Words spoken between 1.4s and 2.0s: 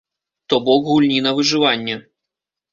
выжыванне.